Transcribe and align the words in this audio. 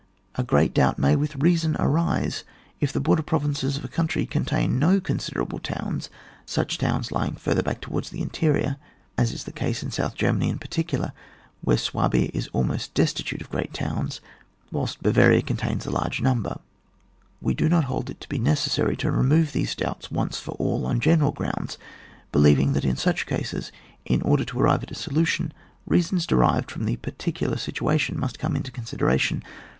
—A 0.35 0.43
great 0.43 0.73
doubt 0.73 0.97
may 0.97 1.15
with 1.15 1.35
reason 1.35 1.75
arise 1.77 2.43
if 2.79 2.91
the 2.91 2.99
border 2.99 3.21
provinces 3.21 3.77
of 3.77 3.85
a 3.85 3.87
country 3.87 4.25
contain 4.25 4.79
no 4.79 4.99
considerable 4.99 5.59
towns, 5.59 6.09
such 6.43 6.79
towns 6.79 7.11
lying 7.11 7.35
further 7.35 7.61
back 7.61 7.79
towards 7.81 8.09
the 8.09 8.19
interior, 8.23 8.77
as 9.15 9.31
is 9.31 9.43
the 9.43 9.51
case 9.51 9.83
in 9.83 9.91
South 9.91 10.15
Germany 10.15 10.49
in 10.49 10.57
parti 10.57 10.83
cular, 10.83 11.11
where 11.63 11.77
Swabia 11.77 12.31
is 12.33 12.47
almost 12.47 12.95
destitute 12.95 13.41
of 13.43 13.51
great 13.51 13.75
towns,, 13.75 14.21
whilst 14.71 15.03
Bavaria 15.03 15.43
contains 15.43 15.85
a 15.85 15.91
larg^ 15.91 16.19
number. 16.19 16.57
We 17.39 17.53
do 17.53 17.69
not 17.69 17.83
hold 17.83 18.09
it 18.09 18.19
to 18.21 18.27
be 18.27 18.39
necessary 18.39 18.95
to 18.97 19.11
remove 19.11 19.51
these 19.51 19.75
doubts 19.75 20.09
once 20.09 20.39
for 20.39 20.53
all 20.53 20.87
on 20.87 20.99
general 20.99 21.31
grounds, 21.31 21.77
believing 22.31 22.73
that 22.73 22.85
in 22.85 22.95
such 22.97 23.27
cases, 23.27 23.71
in 24.03 24.23
order 24.23 24.45
to 24.45 24.59
arrive 24.59 24.81
at 24.81 24.89
a 24.89 24.95
solu 24.95 25.27
tion, 25.27 25.53
reasons 25.85 26.25
derived 26.25 26.71
from 26.71 26.85
the 26.85 26.95
particular 26.95 27.55
situation 27.57 28.19
must 28.19 28.39
come 28.39 28.55
into 28.55 28.71
consideration. 28.71 29.43